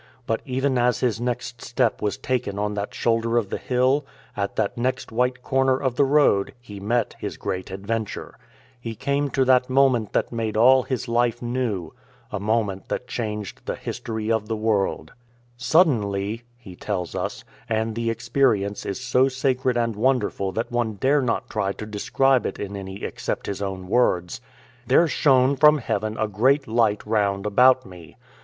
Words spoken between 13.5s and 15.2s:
the history of the world,"